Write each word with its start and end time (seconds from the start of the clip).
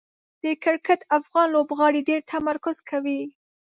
د 0.43 0.45
کرکټ 0.63 1.01
افغان 1.17 1.47
لوبغاړي 1.55 2.01
ډېر 2.09 2.21
تمرکز 2.31 2.77
کوي. 2.89 3.21